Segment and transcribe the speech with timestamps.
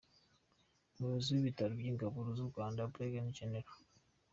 [0.93, 3.79] Umuyobozi w’Ibitaro by’Ingabo z’u Rwanda, Brig Gen Dr.